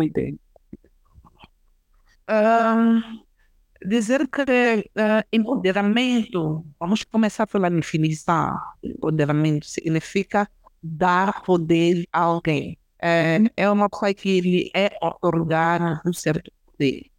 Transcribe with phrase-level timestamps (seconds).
[0.00, 0.38] entende?
[2.30, 3.22] Uh,
[3.84, 8.56] dizer que uh, empoderamento, vamos começar pela definição.
[8.82, 10.48] Empoderamento significa
[10.82, 12.78] dar poder a alguém.
[13.00, 17.10] É, é uma coisa que lhe é otorgar um certo poder.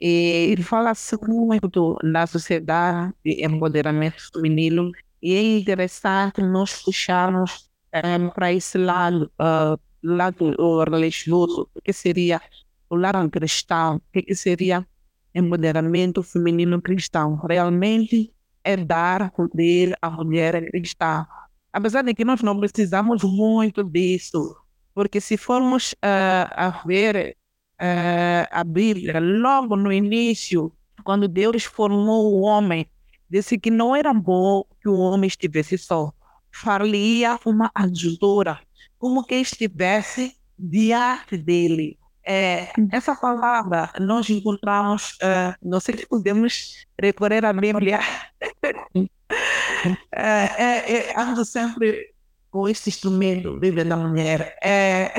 [0.00, 8.28] E ele fala-se muito na sociedade de empoderamento feminino e é interessante nós puxarmos um,
[8.30, 12.40] para esse lado, uh, lado religioso, o que seria
[12.88, 14.86] o lado cristão, o que seria
[15.34, 17.36] empoderamento feminino cristão.
[17.36, 21.26] Realmente é dar poder à mulher cristã.
[21.72, 24.56] Apesar de que nós não precisamos muito disso,
[24.94, 27.36] porque se formos uh, a ver
[27.80, 32.86] uh, a Bíblia, logo no início, quando Deus formou o homem,
[33.28, 36.12] disse que não era bom que o homem estivesse só.
[36.52, 38.60] Faria uma adjutora,
[39.04, 41.98] como que estivesse diante dele.
[42.24, 48.00] É, essa palavra nós encontramos, uh, não sei se podemos recorrer à Bíblia.
[50.10, 52.14] é, é, é, ando sempre
[52.50, 54.56] com esse instrumento, Bíblia da Mulher.
[54.64, 55.12] É,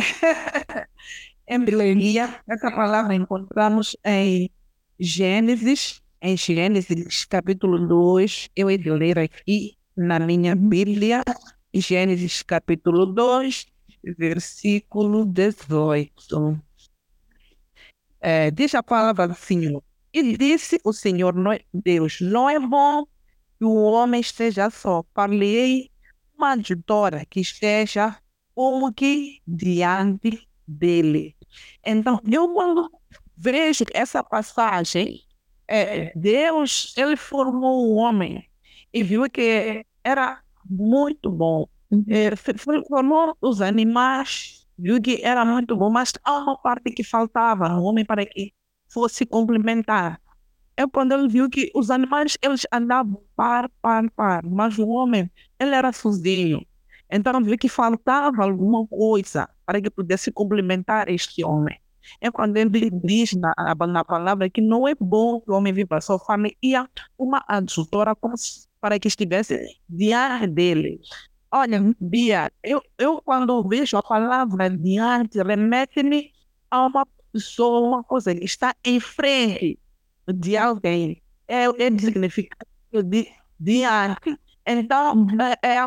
[1.48, 4.50] embriaguia, essa palavra encontramos em
[5.00, 11.22] Gênesis, em Gênesis capítulo 2, eu de ler aqui na minha Bíblia,
[11.72, 13.75] Gênesis capítulo 2,
[14.14, 16.60] versículo 18.
[18.20, 19.84] É, diz a palavra do Senhor.
[20.14, 21.36] E disse o Senhor
[21.74, 23.06] Deus, não é bom
[23.58, 25.04] que o homem esteja só.
[25.14, 25.92] Falei
[26.38, 28.18] uma adjutora que esteja
[28.54, 31.36] como que diante dele.
[31.86, 32.90] Então, eu quando
[33.36, 35.22] vejo essa passagem,
[35.68, 38.50] é, Deus, ele formou o homem
[38.94, 41.68] e viu que era muito bom.
[42.10, 42.36] É,
[42.90, 47.84] formou os animais, viu que era muito bom, mas há uma parte que faltava no
[47.84, 48.54] homem para que
[48.90, 50.20] fosse complementar.
[50.78, 55.32] É quando ele viu que os animais eles andavam par, par, par, mas o homem
[55.60, 56.66] ele era sozinho.
[57.10, 61.80] Então viu que faltava alguma coisa para que pudesse complementar este homem.
[62.22, 63.54] É quando ele diz na,
[63.88, 68.16] na palavra que não é bom que o homem viva só família, uma adjutora
[68.80, 71.00] para que estivesse diante dele.
[71.52, 76.34] Olha, Bia, eu, eu quando vejo a palavra diante, remete-me
[76.70, 79.80] a uma pessoa, uma coisa que está em frente
[80.28, 81.22] de alguém.
[81.48, 82.68] É, é significado
[83.04, 83.28] de
[83.60, 84.38] diante.
[84.66, 85.28] Então,
[85.62, 85.78] é, é,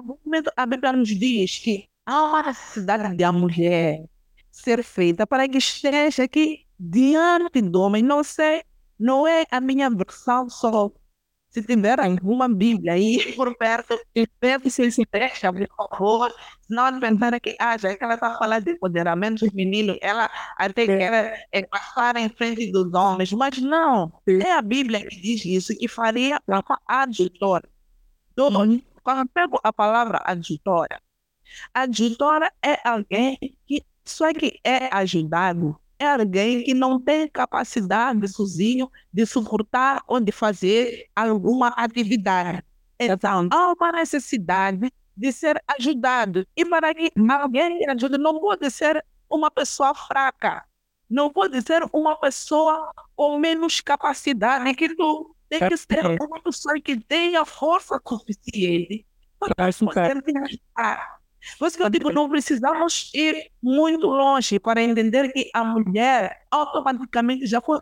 [0.57, 4.05] a Bíblia nos diz que há uma necessidade da mulher
[4.51, 8.03] ser feita para que esteja aqui diante do homem.
[8.03, 8.63] Não sei,
[8.99, 10.91] não é a minha versão só.
[11.51, 13.99] Se tiver alguma Bíblia aí por perto,
[14.41, 16.35] deve se se fecha, por favor.
[16.69, 21.47] Não pensar que, ah, já que ela está falando de empoderamento feminino, ela até quer
[21.51, 23.33] é, passar em frente dos homens.
[23.33, 27.69] Mas não, é a Bíblia que diz isso, que faria uma adjutora.
[28.33, 28.51] Então,
[29.03, 31.01] quando eu pego a palavra adjutora,
[31.73, 38.91] adjutora é alguém que só que é ajudado, é alguém que não tem capacidade sozinho
[39.13, 42.63] de suportar ou de fazer alguma atividade.
[42.99, 46.47] Então, há uma necessidade de ser ajudado.
[46.57, 50.65] E para que alguém ajude, não pode ser uma pessoa fraca,
[51.11, 55.35] não pode ser uma pessoa com menos capacidade que tu.
[55.49, 59.07] Tem que ser uma pessoa que tenha força suficiente
[59.39, 61.18] para poder ajudar.
[61.59, 66.47] Por isso que eu digo, não precisamos ir muito longe para entender que a mulher
[66.51, 67.81] automaticamente já foi.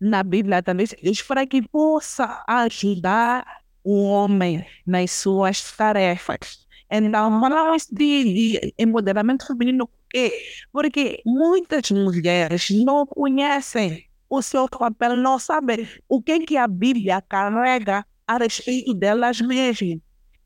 [0.00, 3.44] Na Bíblia também diz para que possa ajudar
[3.82, 6.66] o homem nas suas tarefas.
[6.90, 10.32] Então, falamos de, de empoderamento feminino por quê?
[10.72, 17.20] Porque muitas mulheres não conhecem o seu papel, não sabem o que, que a Bíblia
[17.22, 20.00] carrega a respeito delas mesmas.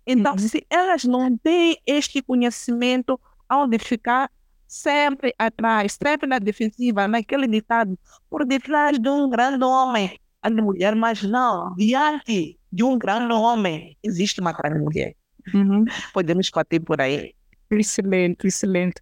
[0.06, 3.20] Então, se elas não têm este conhecimento,
[3.50, 4.30] onde ficar
[4.66, 10.96] sempre atrás, sempre na defensiva, naquele ditado, por detrás de um grande homem, a mulher,
[10.96, 15.14] mas não, diante de um grande homem, existe uma grande mulher.
[15.54, 15.84] Uhum.
[16.12, 17.34] Podemos bater por aí.
[17.70, 19.00] Excelente, excelente.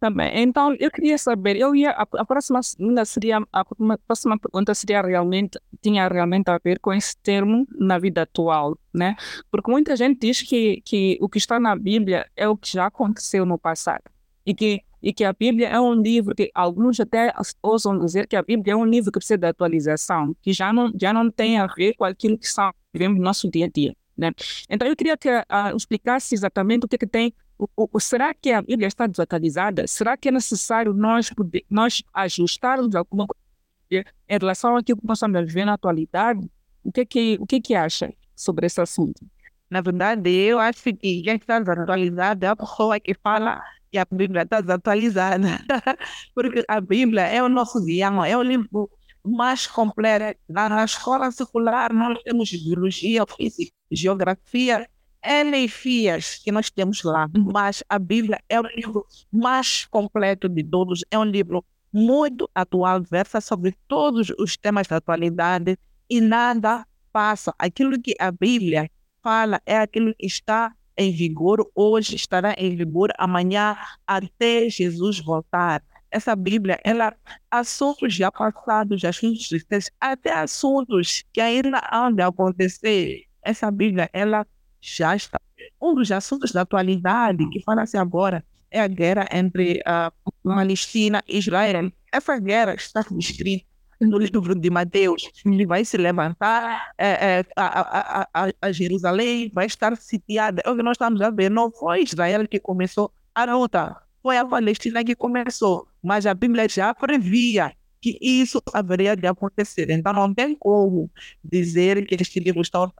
[0.00, 0.30] Também.
[0.34, 2.60] Então, eu queria saber, eu ia, a, a próxima
[3.04, 7.98] seria, a, a próxima pergunta seria realmente, tinha realmente a ver com esse termo na
[7.98, 9.14] vida atual, né?
[9.50, 12.86] Porque muita gente diz que, que o que está na Bíblia é o que já
[12.86, 14.04] aconteceu no passado.
[14.46, 17.30] E que, e que a Bíblia é um livro que alguns até
[17.62, 20.90] ousam dizer que a Bíblia é um livro que precisa de atualização, que já não,
[20.98, 23.94] já não tem a ver com aquilo que são, vivemos no nosso dia a dia.
[24.20, 24.32] Né?
[24.68, 27.32] Então, eu queria que uh, explicasse exatamente o que, que tem.
[27.58, 29.86] O, o, será que a Bíblia está desatualizada?
[29.86, 35.16] Será que é necessário nós, poder, nós ajustarmos alguma coisa em relação àquilo que nós
[35.16, 36.46] estamos viver na atualidade?
[36.84, 39.26] O que, que, o que, que acha sobre esse assunto?
[39.70, 44.06] Na verdade, eu acho que quem está desatualizado é a pessoa que fala que a
[44.10, 45.48] Bíblia está desatualizada.
[46.34, 48.90] Porque a Bíblia é o nosso guião, é o livro
[49.24, 50.40] mais completo.
[50.48, 54.88] Na escola secular, nós temos biologia, física, geografia,
[55.22, 60.64] N fias que nós temos lá, mas a Bíblia é o livro mais completo de
[60.64, 65.76] todos, é um livro muito atual, versa sobre todos os temas da atualidade
[66.08, 67.54] e nada passa.
[67.58, 68.90] Aquilo que a Bíblia
[69.22, 73.76] fala é aquilo que está em vigor hoje, estará em vigor amanhã,
[74.06, 75.82] até Jesus voltar.
[76.10, 77.14] Essa Bíblia, ela,
[77.50, 83.26] assuntos já passados, assuntos recentes, até assuntos que ainda hão de acontecer.
[83.42, 84.46] Essa Bíblia, ela
[84.80, 85.40] já está.
[85.80, 90.12] Um dos assuntos da atualidade que fala-se agora é a guerra entre a
[90.42, 91.92] Palestina e Israel.
[92.12, 93.70] Essa guerra está escrita
[94.00, 99.50] no livro de Mateus, ele vai se levantar, é, é, a, a, a, a, Jerusalém
[99.52, 100.62] vai estar sitiada.
[100.64, 101.50] É o que nós estamos a ver.
[101.50, 105.88] Não foi Israel que começou a luta, foi a Palestina que começou.
[106.02, 109.90] Mas a Bíblia já previa que isso haveria de acontecer.
[109.90, 111.10] Então não tem como
[111.44, 112.90] dizer que este livro está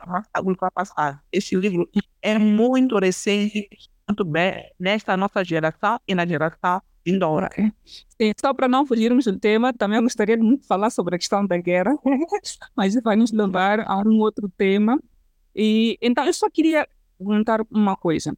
[0.42, 1.18] ultrapassado.
[1.32, 1.88] Este livro
[2.20, 3.68] é muito recente,
[4.06, 7.48] muito bem, nesta nossa geração e na geração vindoura.
[7.86, 11.46] Sim, só para não fugirmos do tema, também gostaria de muito falar sobre a questão
[11.46, 11.96] da guerra,
[12.76, 15.00] mas vai nos levar a um outro tema.
[15.54, 16.86] E então eu só queria
[17.18, 18.36] perguntar uma coisa.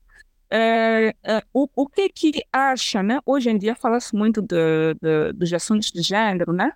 [0.55, 3.21] É, é, o, o que que acha, né?
[3.25, 6.75] Hoje em dia fala-se muito de, de, dos assuntos de gênero, né?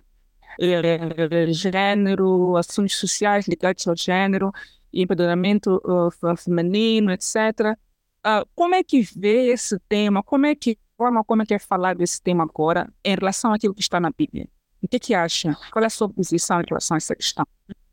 [0.59, 4.51] É, gênero, assuntos sociais ligados ao gênero,
[4.91, 7.77] empoderamento uh, feminino, etc.
[8.25, 10.23] Uh, como é que vê esse tema?
[10.23, 13.75] Como é que forma como é que é falar desse tema agora em relação àquilo
[13.75, 14.49] que está na Bíblia?
[14.81, 15.55] O que, que acha?
[15.71, 17.45] Qual é a sua posição em relação a essa questão?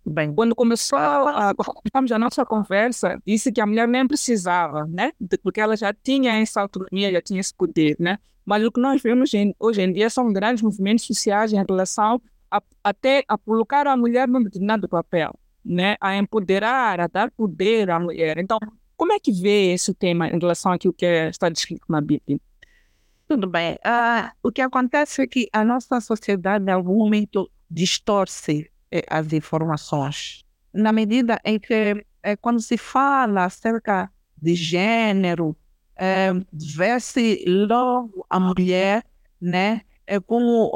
[0.06, 1.54] Bem, quando começou a,
[1.94, 5.12] a nossa conversa, disse que a mulher nem precisava, né?
[5.42, 8.18] Porque ela já tinha essa autonomia, já tinha esse poder, né?
[8.44, 12.20] Mas o que nós vemos hoje em dia são grandes movimentos sociais em relação
[12.50, 15.34] a, até a colocar a mulher num determinado papel,
[15.64, 15.96] né?
[15.98, 18.36] A empoderar, a dar poder à mulher.
[18.36, 18.58] Então,
[18.98, 22.38] como é que vê esse tema em relação àquilo que está descrito na Bíblia?
[23.26, 23.76] Tudo bem.
[23.76, 28.70] Uh, o que acontece é que a nossa sociedade, em algum momento, distorce
[29.08, 30.42] as informações.
[30.72, 34.10] Na medida em que, eh, quando se fala acerca
[34.40, 35.56] de gênero,
[35.96, 39.04] eh, vê-se logo a mulher
[39.40, 40.70] né, é como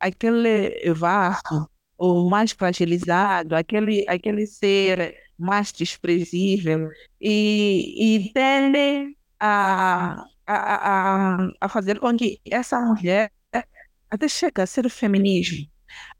[0.00, 1.68] aquele vaso,
[1.98, 6.88] o mais fragilizado, aquele, aquele ser mais desprezível,
[7.20, 13.30] e, e tende a a, a, a fazer com que essa mulher
[14.10, 15.66] até chegue a ser feminismo,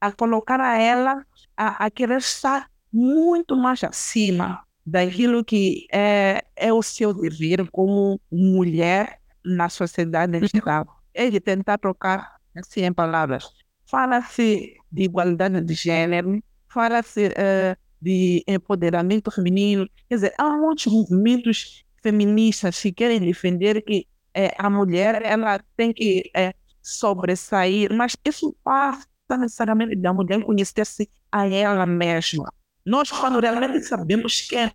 [0.01, 1.25] a colocar a ela
[1.57, 8.21] a, a querer estar muito mais acima daquilo que é, é o seu dever como
[8.31, 10.87] mulher na sociedade em geral.
[11.15, 13.49] É de tentar trocar assim em palavras.
[13.87, 19.89] Fala-se de igualdade de gênero, fala-se uh, de empoderamento feminino.
[20.09, 25.93] Quer dizer, há muitos movimentos feministas que querem defender que é, a mulher ela tem
[25.93, 29.07] que é, sobressair, mas isso passa
[29.39, 32.53] necessariamente da mulher conhecer-se a ela mesma.
[32.85, 34.71] Nós, quando realmente sabemos que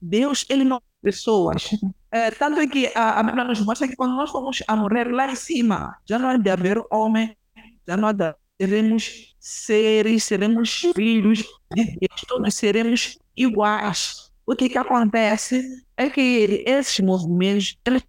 [0.00, 1.70] Deus, ele não é pessoas.
[2.10, 5.10] É, tanto é que a, a Bíblia nos mostra que quando nós vamos a morrer
[5.10, 7.36] lá em cima, já não há de haver homem,
[7.86, 11.38] já não há de seremos seres, seremos filhos
[11.74, 14.30] de Deus, todos seremos iguais.
[14.46, 18.02] O que, que acontece é que esses movimentos, eles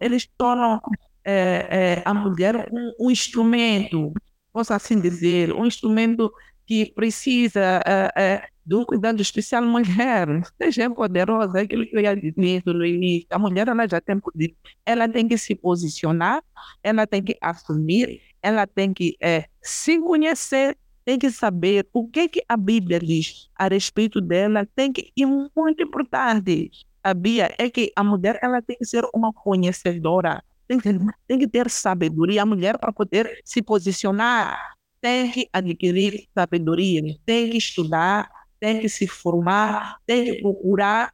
[0.00, 0.80] eles tornam
[1.24, 4.12] é, é, a mulher um, um, instrumento,
[4.52, 6.32] posso assim dizer, um instrumento
[6.66, 7.80] que precisa
[8.16, 10.26] é, de um cuidado especial mulher,
[10.60, 14.54] seja poderosa, aquilo que eu ia dizer no início, a mulher ela já tem poder,
[14.84, 16.42] ela tem que se posicionar,
[16.82, 19.16] ela tem que assumir, ela tem que
[19.62, 24.92] se conhecer, tem que saber o que, que a Bíblia diz a respeito dela, tem
[24.92, 26.70] que, e muito importante,
[27.06, 30.88] sabia é que a mulher ela tem que ser uma conhecedora, tem que,
[31.28, 32.42] tem que ter sabedoria.
[32.42, 34.75] A mulher, para poder se posicionar,
[35.06, 41.12] tem que adquirir sabedoria, tem que estudar, tem que se formar, tem que procurar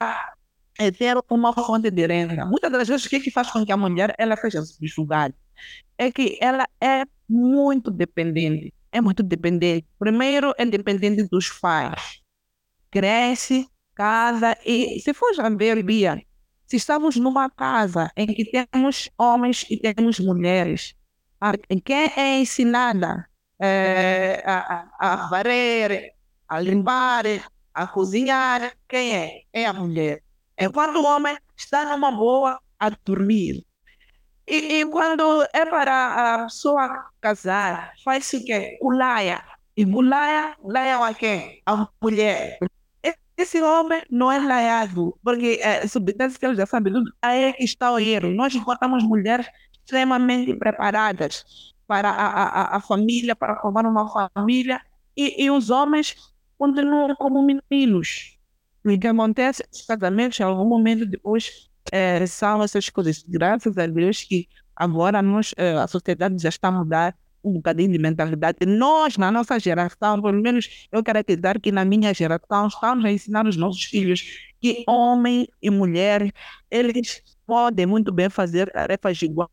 [0.78, 2.46] é, ter uma fonte de renda.
[2.46, 5.34] Muitas das vezes, o que, que faz com que a mulher ela seja subjugada?
[5.98, 8.72] É que ela é muito dependente.
[8.90, 9.86] É muito dependente.
[9.98, 12.22] Primeiro, é dependente dos pais.
[12.90, 14.56] Cresce casa.
[14.64, 16.18] E se for já ver, Bia,
[16.66, 20.94] se estamos numa casa em que temos homens e temos mulheres,
[21.84, 23.28] quem é ensinada
[23.62, 26.14] é, a, a, varrer,
[26.48, 27.24] a limpar,
[27.72, 29.42] a cozinhar, quem é?
[29.52, 30.20] É a mulher.
[30.56, 33.64] É quando o homem está numa boa a dormir.
[34.48, 38.78] E, e quando é para a pessoa casar, faz o quê?
[38.80, 39.44] O laia.
[39.76, 41.62] E o laia, laia a quem?
[41.64, 42.58] A mulher.
[43.36, 47.52] Esse homem não é laiado, porque é, subtexto que ele já sabe tudo, aí é
[47.52, 48.30] que está o erro.
[48.30, 49.46] Nós encontramos mulheres
[49.84, 54.80] extremamente preparadas para a, a, a família, para formar uma família,
[55.14, 56.16] e, e os homens
[56.56, 58.38] continuam como meninos.
[58.82, 63.22] O que acontece, os casamentos, em algum momento depois, é, são essas coisas.
[63.28, 67.92] Graças a Deus que agora nós, é, a sociedade já está a mudar um bocadinho
[67.92, 68.64] de mentalidade.
[68.66, 73.12] Nós, na nossa geração, pelo menos eu quero acreditar que na minha geração, estamos a
[73.12, 74.24] ensinar os nossos filhos
[74.62, 76.32] que homem e mulher,
[76.70, 79.50] eles podem muito bem fazer tarefas iguais.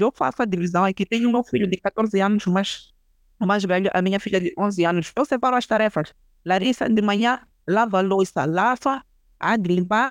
[0.00, 1.04] Eu faço a divisão aqui.
[1.04, 2.94] Tenho meu filho de 14 anos, mas
[3.38, 5.12] o mais velho, a minha filha de 11 anos.
[5.14, 6.14] Eu separo as tarefas.
[6.44, 9.04] Larissa, de manhã, lava a louça, lava,
[9.38, 10.10] a de limpar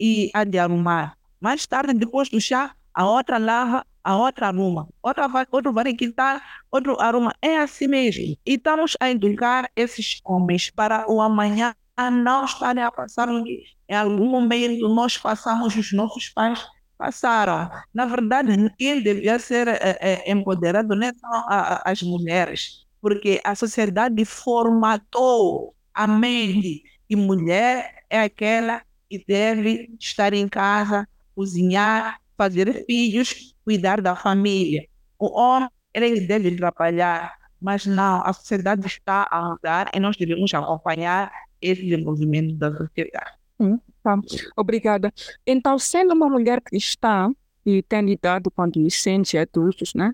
[0.00, 1.18] e a de arrumar.
[1.38, 4.88] Mais tarde, depois do chá, a outra lava, a outra arruma.
[5.02, 7.34] Outra vai, outro vai quitar, outro arruma.
[7.42, 8.22] É assim mesmo.
[8.22, 11.74] E estamos a educar esses homens para o amanhã
[12.10, 16.64] não estarem a passar em algum momento nós passamos os nossos pais
[17.02, 17.68] passaram.
[17.92, 23.56] Na verdade, quem devia ser é, é, empoderado não são a, as mulheres, porque a
[23.56, 32.84] sociedade formatou a mente e mulher é aquela que deve estar em casa, cozinhar, fazer
[32.86, 34.86] filhos, cuidar da família.
[35.18, 40.54] O homem ele deve trabalhar, mas não, a sociedade está a mudar e nós devemos
[40.54, 41.32] acompanhar
[41.62, 43.32] esse desenvolvimento da sociedade.
[43.58, 44.18] Hum, tá.
[44.56, 45.12] Obrigada.
[45.46, 47.32] Então, sendo uma mulher cristã
[47.64, 50.12] e tem lidado com adolescentes e adultos, né?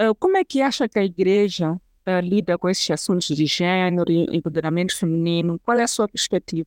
[0.00, 4.10] Uh, como é que acha que a igreja uh, lida com esses assuntos de gênero
[4.10, 5.60] e empoderamento feminino?
[5.60, 6.66] Qual é a sua perspectiva?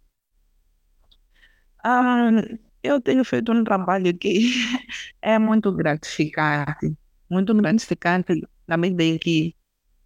[1.84, 2.30] Ah,
[2.84, 4.52] eu tenho feito um trabalho que
[5.22, 6.96] é muito gratificante,
[7.30, 9.56] muito gratificante na medida em que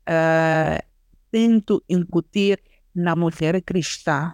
[0.07, 0.83] uh,
[1.31, 2.61] tento incutir
[2.95, 4.33] na mulher cristã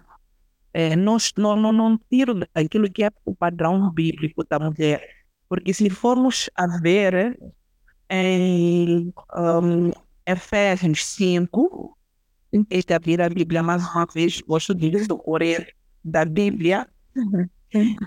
[0.74, 5.02] é, não, não, não tiro aquilo que é o padrão bíblico da mulher.
[5.50, 7.38] Porque se formos a ver
[8.10, 9.92] em um,
[10.26, 11.98] Efésios 5,
[12.70, 16.88] esta vira a Bíblia mais uma vez, gosto de decorrer da Bíblia.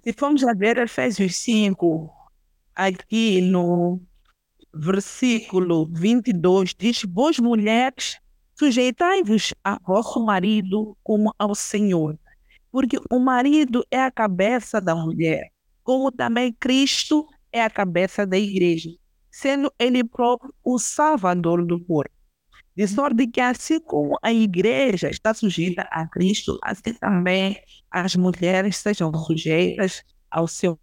[0.04, 2.10] Se formos a ver Efésios 5,
[2.74, 4.00] aqui no
[4.74, 8.18] versículo 22, diz: Vós mulheres,
[8.58, 12.18] sujeitai-vos a vosso marido como ao Senhor
[12.74, 15.52] porque o marido é a cabeça da mulher,
[15.84, 18.90] como também Cristo é a cabeça da igreja,
[19.30, 22.12] sendo ele próprio o salvador do corpo.
[22.74, 28.78] De sorte que, assim como a igreja está sujeita a Cristo, assim também as mulheres
[28.78, 30.76] sejam sujeitas ao seu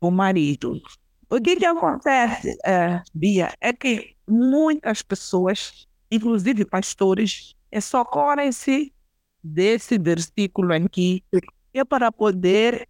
[0.00, 0.80] marido.
[1.28, 8.92] O que, que acontece, é, Bia, é que muitas pessoas, inclusive pastores, socorrem-se
[9.42, 11.24] desse versículo aqui
[11.72, 12.86] é para poder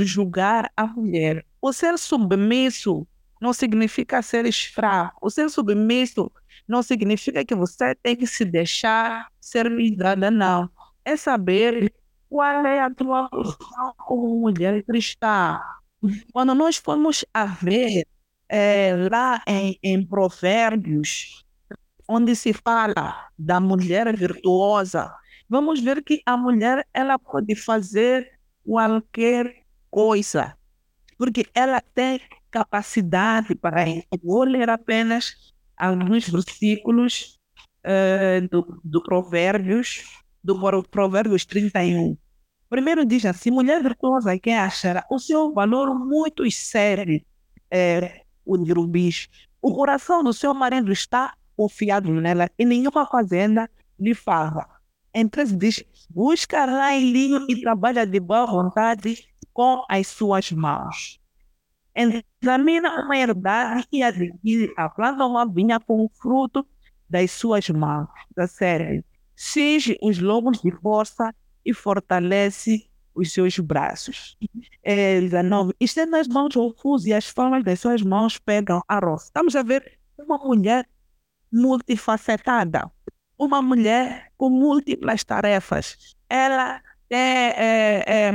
[0.00, 1.46] julgar a mulher.
[1.62, 3.06] O ser submisso
[3.40, 5.24] não significa ser fraco.
[5.24, 6.30] O ser submisso
[6.66, 10.68] não significa que você tem que se deixar ser ligada, não.
[11.04, 11.94] É saber
[12.28, 15.60] qual é a tua posição como mulher cristã.
[16.32, 18.06] Quando nós formos a ver
[18.48, 21.45] é, lá em, em Provérbios,
[22.08, 25.12] onde se fala da mulher virtuosa,
[25.48, 30.56] vamos ver que a mulher ela pode fazer qualquer coisa,
[31.18, 32.20] porque ela tem
[32.50, 34.06] capacidade para isso.
[34.22, 37.38] Vou ler apenas alguns versículos
[37.84, 40.04] uh, do, do Provérbios,
[40.42, 42.16] do Provérbios 31.
[42.68, 47.24] Primeiro diz assim: mulher virtuosa que achará o seu valor muito sério,
[47.70, 49.28] é, o de rubis.
[49.60, 54.76] O coração do seu marido está confiado nela e nenhuma fazenda lhe fala
[55.20, 61.18] empresa diz, busca linho e trabalha de boa vontade com as suas mãos.
[61.94, 66.66] Examina uma herdade e adquire a planta uma vinha com o fruto
[67.08, 68.08] das suas mãos.
[68.36, 69.02] Da série.
[69.34, 71.34] Cinge os lomos de força
[71.64, 74.36] e fortalece os seus braços.
[74.82, 75.72] É, 19.
[75.80, 79.26] Estende as mãos ao fuso e as palmas das suas mãos pegam a roça.
[79.26, 80.86] Estamos a ver uma mulher
[81.52, 82.90] multifacetada
[83.38, 86.14] uma mulher com múltiplas tarefas.
[86.28, 88.32] Ela é, é, é,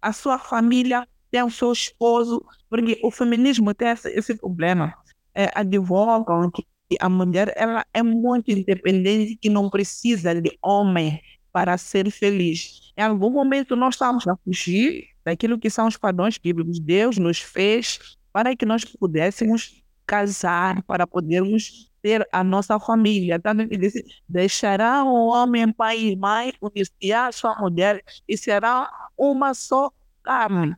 [0.00, 4.94] a sua família, tem o seu esposo, porque o feminismo tem esse, esse problema.
[5.34, 6.64] É, advogam que
[7.00, 11.20] a mulher ela é muito independente, que não precisa de homem
[11.52, 12.92] para ser feliz.
[12.96, 16.78] Em algum momento nós estamos a fugir daquilo que são os padrões bíblicos.
[16.78, 23.40] Deus nos fez para que nós pudéssemos casar, para podermos ter a nossa família.
[23.40, 28.88] Tanto que disse, deixará o homem pai e mãe, unir a sua mulher, e será
[29.18, 29.90] uma só
[30.22, 30.76] carne.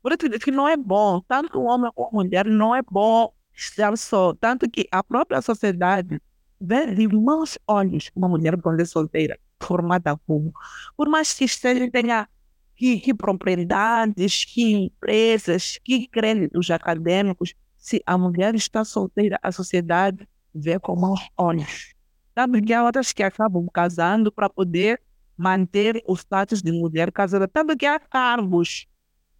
[0.00, 3.32] Por isso que não é bom, tanto o homem como a mulher não é bom
[3.52, 4.32] estar só.
[4.34, 6.22] Tanto que a própria sociedade
[6.60, 10.52] vê de maus olhos uma mulher quando é solteira, formada como.
[10.96, 12.28] Por mais que esteja, tenha
[12.76, 20.28] que, que propriedades, que empresas, que créditos acadêmicos, se a mulher está solteira, a sociedade
[20.58, 21.94] vê com maus olhos.
[22.34, 25.00] Sabe que há outras que acabam casando para poder
[25.36, 27.48] manter o status de mulher casada.
[27.52, 28.86] Sabe que há cargos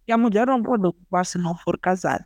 [0.05, 2.25] que a mulher não pode ocupar se não for casada.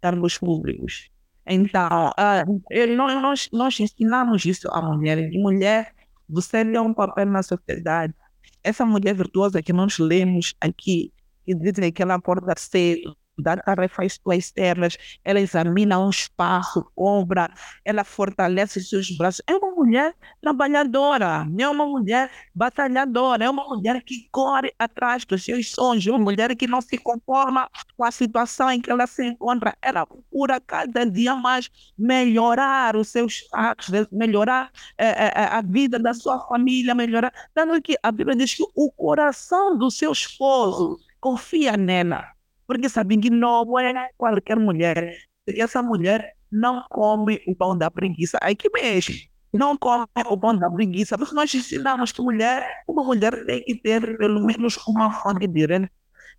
[0.00, 1.10] Cargos públicos.
[1.46, 5.30] Então, uh, nós, nós ensinamos isso à mulher.
[5.32, 5.94] Mulher,
[6.28, 8.14] você tem um papel na sociedade.
[8.62, 11.12] Essa mulher virtuosa que nós lemos aqui,
[11.44, 17.50] que dizem que ela acorda cedo, dá tarefas externas, ela examina um espaço, obra,
[17.84, 19.42] ela fortalece seus braços.
[19.46, 25.44] É uma mulher trabalhadora, é uma mulher batalhadora, é uma mulher que corre atrás dos
[25.44, 29.24] seus sonhos, uma mulher que não se conforma com a situação em que ela se
[29.24, 29.76] encontra.
[29.80, 36.12] Ela procura cada dia mais melhorar os seus atos, melhorar é, é, a vida da
[36.12, 37.32] sua família, melhorar.
[37.54, 42.37] Tanto que a Bíblia diz que o coração do seu esposo confia nela
[42.68, 45.16] porque sabem que não é qualquer mulher.
[45.48, 49.30] Se essa mulher não come o pão da preguiça, aí que mexe.
[49.50, 53.74] Não come o pão da preguiça, porque nós ensinamos que mulher, uma mulher tem que
[53.76, 55.90] ter pelo menos uma fonte de renda.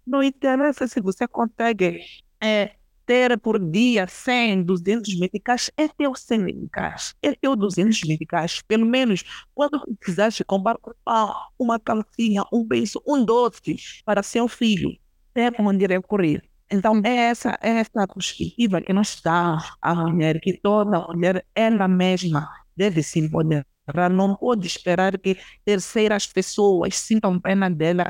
[0.05, 1.99] Não interessa se você consegue
[2.39, 2.75] é,
[3.07, 8.61] ter por dia 100, 200 medicais, é teu 100 medicais, é teu 200 medicais.
[8.67, 9.23] Pelo menos,
[9.55, 14.95] quando precisaste comprar um pão, uma calcinha, um beijo, um doce para seu filho,
[15.35, 16.41] é onde recorrer.
[16.71, 21.87] Então, é essa, é essa perspectiva que nós damos à mulher, que toda mulher, ela
[21.87, 23.65] mesma, deve se empoderar.
[24.11, 28.05] Não pode esperar que terceiras pessoas sintam pena dela.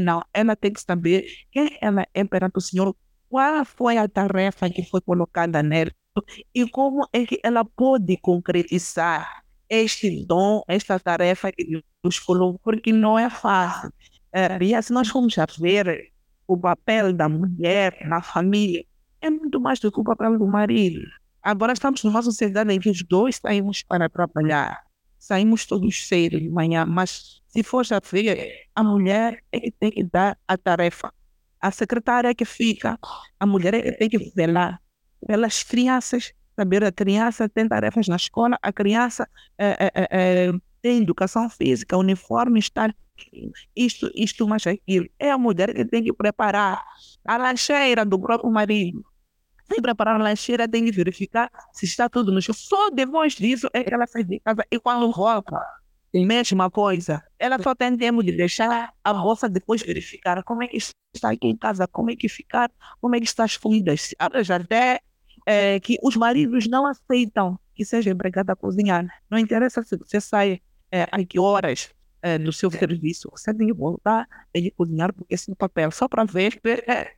[0.00, 2.96] Não, ela tem que saber quem ela é perante o Senhor,
[3.28, 5.92] qual foi a tarefa que foi colocada nela
[6.54, 11.64] e como é que ela pode concretizar este dom, esta tarefa que
[12.02, 13.92] Deus colocou, porque não é fácil.
[14.32, 16.12] É, e se nós formos a ver
[16.52, 18.84] o papel da mulher na família
[19.20, 21.00] é muito mais do que o papel do marido.
[21.40, 24.82] Agora estamos numa sociedade em que os dois saímos para trabalhar,
[25.16, 29.92] saímos todos cedo de manhã, mas se for já ver, a mulher é que tem
[29.92, 31.12] que dar a tarefa.
[31.60, 32.98] A secretária é que fica,
[33.38, 34.80] a mulher é que tem que velar
[35.24, 41.02] pelas crianças, saber a criança tem tarefas na escola, a criança é, é, é, tem
[41.02, 42.92] educação física, uniforme, está
[43.76, 45.06] isto, isto, mas aquilo.
[45.18, 46.82] É a mulher que tem que preparar
[47.24, 49.04] a lancheira do próprio marido.
[49.70, 52.54] Sem preparar a lancheira, tem que verificar se está tudo no chão.
[52.54, 54.64] Só depois disso é que ela sai de casa.
[54.70, 55.60] E quando volta,
[56.12, 57.22] mesma coisa.
[57.38, 61.46] Ela só tem tempo de deixar a moça depois verificar como é que está aqui
[61.46, 64.14] em casa, como é que ficar, como é que está as comidas.
[64.42, 65.00] Já até
[65.46, 69.06] é, que os maridos não aceitam que seja empregada a cozinhar.
[69.30, 71.90] Não interessa se você sai é, a que horas,
[72.22, 76.24] é, no seu serviço, você tem que voltar e cozinhar porque esse papel só para
[76.24, 77.12] ver é,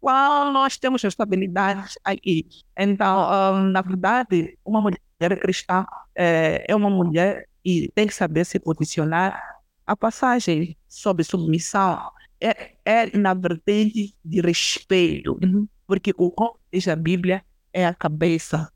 [0.00, 2.46] qual nós temos estabilidade aqui.
[2.76, 5.84] Então, um, na verdade, uma mulher cristã
[6.14, 9.42] é, é uma mulher e tem que saber se posicionar.
[9.86, 15.66] A passagem sobre submissão é, é na vertente de respeito, uhum.
[15.86, 16.32] porque o
[16.72, 18.72] diz a Bíblia é a cabeça.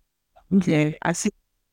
[0.68, 1.30] É, assim,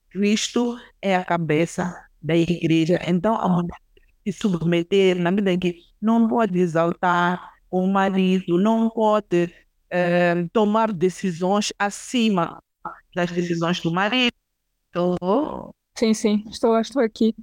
[0.09, 2.99] Cristo é a cabeça da igreja.
[3.07, 3.77] Então, a mulher
[4.23, 9.53] se submeter na medida em que não pode exaltar o marido, não pode
[9.89, 12.61] eh, tomar decisões acima
[13.15, 14.33] das decisões do marido.
[14.87, 15.73] Estou...
[15.97, 17.35] Sim, sim, estou, estou aqui.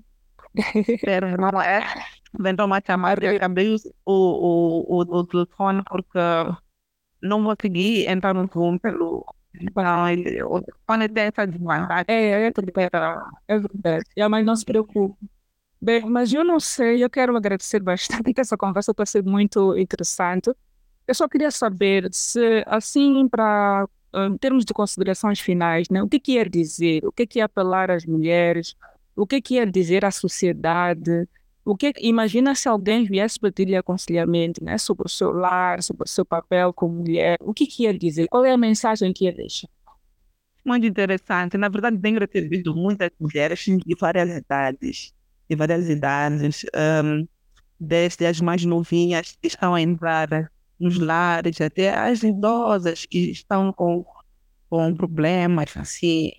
[0.74, 1.82] Espero, não é?
[2.38, 3.78] Vem tomar chamar, eu abri o,
[4.12, 6.18] o, o, o telefone porque
[7.22, 9.24] não vou conseguir entrar no Zoom pelo
[9.58, 10.24] desvantagem.
[12.06, 12.52] É, é, é,
[13.48, 14.04] é verdade.
[14.16, 15.16] É, mas não se preocupe.
[15.80, 20.50] Bem, mas eu não sei, eu quero agradecer bastante essa conversa, está sendo muito interessante.
[21.06, 26.18] Eu só queria saber se, assim, para em termos de considerações finais, né, o que
[26.18, 28.74] quer dizer, o que quer apelar às mulheres,
[29.14, 31.28] o que quer dizer à sociedade,
[31.70, 36.09] o que imagina se alguém viesse pedir-lhe aconselhamento né, sobre o seu lar, sobre o
[36.09, 38.26] seu papel como mulher, o que, que ia dizer?
[38.28, 39.68] Qual é a mensagem que ia deixar?
[40.64, 41.59] Muito interessante.
[41.59, 45.12] Na verdade, tenho recebido muitas mulheres de várias idades,
[45.48, 46.64] de várias idades,
[47.04, 47.28] um,
[47.78, 50.50] desde as mais novinhas que estão a entrar
[50.81, 54.07] nos lares, até as idosas que estão com,
[54.70, 56.33] com problemas, assim.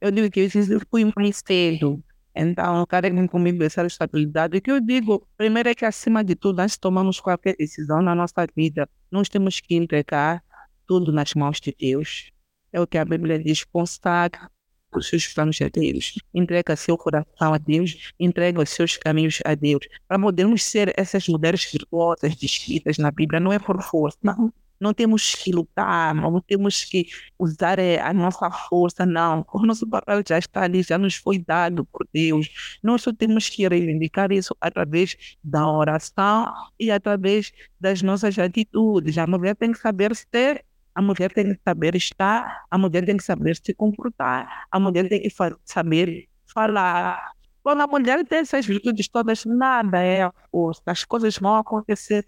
[0.00, 2.00] Eu digo que eu fui mais cedo,
[2.34, 4.56] então querem comigo essa estabilidade.
[4.56, 8.00] O que eu digo, primeiro é que acima de tudo, antes de tomarmos qualquer decisão
[8.00, 10.42] na nossa vida, nós temos que entregar
[10.86, 12.30] tudo nas mãos de Deus.
[12.72, 14.50] É o que a Bíblia diz, consagra
[14.94, 19.54] os seus planos a Deus, entrega seu coração a Deus, entrega os seus caminhos a
[19.54, 19.86] Deus.
[20.06, 24.52] Para podermos ser essas mulheres virtuosas descritas na Bíblia, não é por força, não.
[24.82, 27.06] Não temos que lutar, não temos que
[27.38, 29.44] usar eh, a nossa força, não.
[29.52, 32.78] O nosso papel já está ali, já nos foi dado por Deus.
[32.82, 39.16] Nós só temos que reivindicar isso através da oração e através das nossas atitudes.
[39.18, 40.64] A mulher tem que saber ter
[40.94, 45.08] a mulher tem que saber estar, a mulher tem que saber se comportar, a mulher
[45.08, 45.30] tem que
[45.64, 47.32] saber falar.
[47.62, 50.82] Quando a mulher tem essas virtudes todas, nada é força.
[50.84, 52.26] As coisas vão acontecer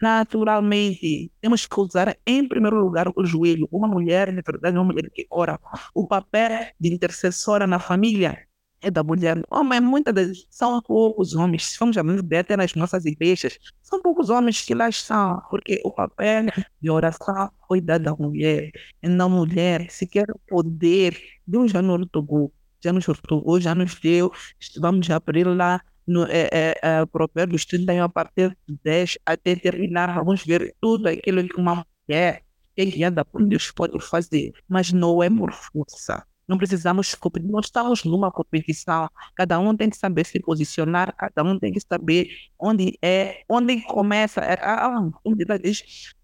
[0.00, 1.30] naturalmente.
[1.40, 3.68] Temos que usar, em primeiro lugar, o joelho.
[3.70, 5.58] Uma mulher, na verdade, é uma mulher que ora.
[5.94, 8.48] O papel de intercessora na família
[8.80, 9.42] é da mulher.
[9.50, 11.64] Homem, muitas são poucos homens.
[11.66, 15.90] Se vamos ver até nas nossas igrejas, são poucos homens que lá estão, porque o
[15.90, 16.46] papel
[16.80, 18.70] de oração foi dado à mulher.
[19.02, 23.94] E na mulher, se quer poder, Deus já nos ortogou, já nos ortogou, já nos
[23.96, 24.32] deu.
[24.80, 30.14] Vamos abrir lá no é, é, é, Provérbios 31, a partir de 10 até terminar.
[30.14, 32.42] Vamos ver tudo aquilo que uma mulher
[32.76, 37.66] que guiada por Deus pode fazer, mas não é por força não precisamos competir, nós
[37.66, 39.08] estamos numa competição.
[39.36, 43.82] Cada um tem que saber se posicionar, cada um tem que saber onde é, onde
[43.82, 44.58] começa, é,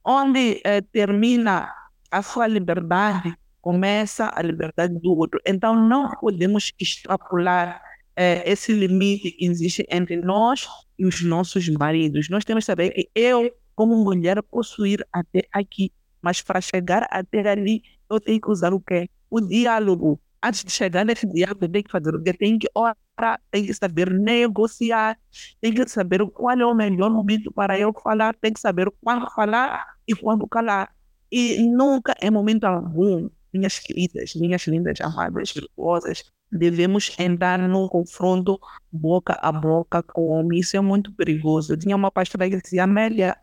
[0.02, 1.70] onde é, termina
[2.10, 5.38] a sua liberdade, começa a liberdade do outro.
[5.44, 7.82] Então não podemos extrapolar
[8.16, 10.66] é, esse limite que existe entre nós
[10.98, 12.28] e os nossos maridos.
[12.28, 17.06] Nós temos que saber que eu, como mulher, posso ir até aqui, mas para chegar
[17.10, 19.08] até ali, eu tenho que usar o quê?
[19.34, 20.20] o diálogo.
[20.42, 23.74] Antes de chegar nesse diálogo, tem que fazer o que tem que orar, tem que
[23.74, 25.18] saber negociar,
[25.60, 29.28] tem que saber qual é o melhor momento para eu falar, tem que saber quando
[29.30, 30.94] falar e quando calar.
[31.32, 36.24] E nunca é momento algum, minhas queridas, minhas lindas, amadas, virtuosas,
[36.56, 38.58] devemos entrar num confronto
[38.90, 40.60] boca a boca com o homem.
[40.60, 41.72] Isso é muito perigoso.
[41.72, 43.36] Eu tinha uma pastora que dizia, Amélia,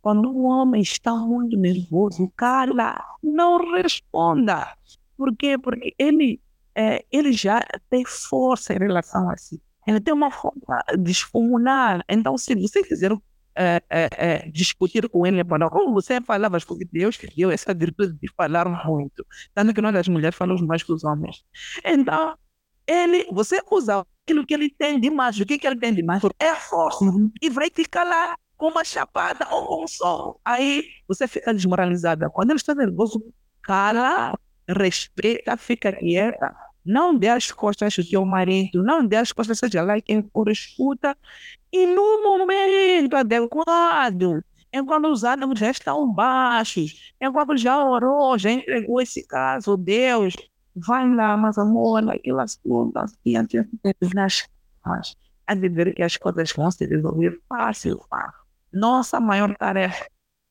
[0.00, 4.76] quando um homem está muito nervoso, cala, não responda.
[5.16, 5.56] Por quê?
[5.58, 6.40] Porque ele,
[6.74, 9.60] é, ele já tem força em relação a si.
[9.86, 12.00] Ele tem uma forma descomunal.
[12.08, 13.12] Então, se você quiser
[13.54, 18.18] é, é, é, discutir com ele, para como você falava, porque Deus deu essa virtude
[18.18, 19.26] de falar muito.
[19.54, 21.44] Tanto que nós, as mulheres, falamos mais que os homens.
[21.84, 22.36] Então,
[22.86, 25.38] ele, você usa aquilo que ele tem de mais.
[25.38, 26.22] O que, que ele tem de mais?
[26.38, 27.04] É força.
[27.40, 30.38] E vai te calar com uma chapada ou com um som.
[30.44, 32.30] Aí você fica desmoralizada.
[32.30, 33.22] Quando ele está nervoso,
[33.62, 34.34] cala
[34.68, 39.82] respeita, fica quieta, não dê as costas ao teu marido, não dê as costas, seja
[39.82, 41.16] lá quem for escuta,
[41.72, 49.00] e no momento adequado, enquanto os ânimos já estão baixos, enquanto já orou, já entregou
[49.00, 50.34] esse caso, Deus,
[50.74, 53.66] vai mas amor, aquelas contas que antes
[54.14, 54.46] nas
[55.46, 58.00] a dizer que as coisas vão se resolver fácil.
[58.72, 60.06] Nossa maior tarefa,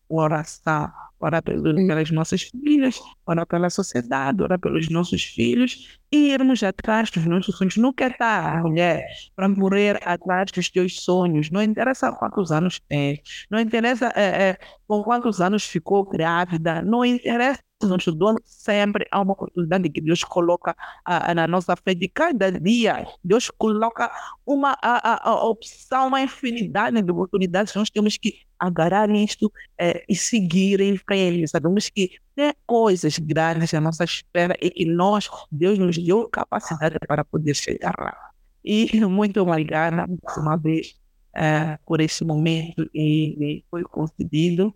[0.07, 7.11] oração orar pelas nossas filhas, orar pela sociedade, orar pelos nossos filhos e irmos atrás
[7.11, 7.77] dos nossos sonhos.
[7.77, 9.05] Nunca está, mulher,
[9.35, 11.49] para morrer atrás dos teus sonhos.
[11.51, 14.57] Não interessa quantos anos tem, não interessa é, é,
[14.87, 20.23] com quantos anos ficou grávida, não interessa nos dão sempre há uma oportunidade que Deus
[20.23, 20.75] coloca
[21.07, 22.07] uh, na nossa frente.
[22.07, 24.11] Cada dia, Deus coloca
[24.45, 27.73] uma a, a, a opção, uma infinidade de oportunidades.
[27.75, 31.47] Nós temos que agarrar isto é, e seguir em frente.
[31.47, 36.97] Sabemos que tem coisas grandes à nossa espera e que nós, Deus nos deu capacidade
[37.07, 38.15] para poder chegar lá.
[38.63, 40.95] E muito obrigada, mais uma vez,
[41.35, 44.73] é, por esse momento e, foi concedido.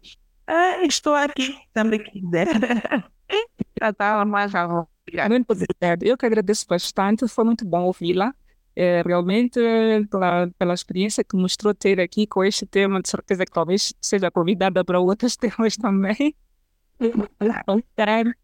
[0.48, 2.48] É, estou aqui, sempre quiser.
[3.82, 4.52] Já está mais
[5.30, 6.06] Muito obrigada.
[6.06, 8.34] Eu que agradeço bastante, foi muito bom ouvi-la
[8.76, 9.60] é, realmente
[10.10, 14.30] pela, pela experiência que mostrou ter aqui com este tema, de certeza que talvez seja
[14.30, 16.36] convidada para outros temas também.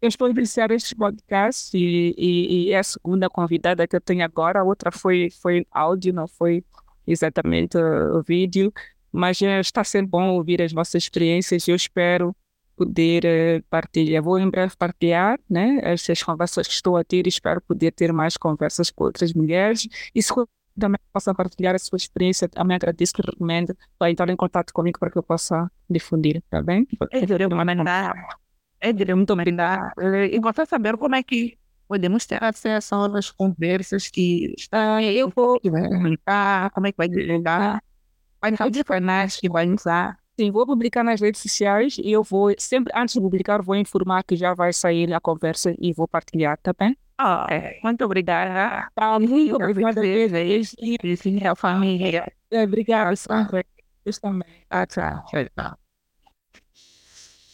[0.00, 4.24] Eu estou iniciar este podcast e, e, e, é a segunda convidada que eu tenho
[4.24, 6.62] agora, a outra foi, foi áudio, não foi
[7.06, 8.72] exatamente o vídeo,
[9.12, 11.68] mas está sendo bom ouvir as vossas experiências.
[11.68, 12.34] Eu espero
[12.76, 14.22] poder partilhar.
[14.22, 18.12] Vou em breve partilhar né, essas conversas que estou a ter e espero poder ter
[18.12, 19.86] mais conversas com outras mulheres.
[20.14, 20.32] E se
[20.78, 24.98] também possa partilhar a sua experiência, também agradeço que recomendo para entrar em contato comigo
[24.98, 26.86] para que eu possa difundir, está bem?
[28.80, 29.92] É, é muito obrigada.
[30.30, 35.60] E você saber como é que podemos ter acesso às conversas que está, eu vou
[35.60, 37.82] comunicar, como é que vai divulgar,
[38.42, 40.18] vai ser de canais que vai usar.
[40.38, 44.24] Sim, vou publicar nas redes sociais e eu vou, sempre antes de publicar, vou informar
[44.24, 46.96] que já vai sair a conversa e vou partilhar, tá bem?
[47.18, 47.78] Ah, é.
[47.84, 48.88] muito obrigada.
[48.94, 50.00] Tá, muito obrigada
[51.54, 52.26] família.
[52.50, 53.14] Obrigada,
[54.04, 54.48] Eu também.
[54.68, 55.24] Ah, tchau.
[55.26, 55.81] Tchau.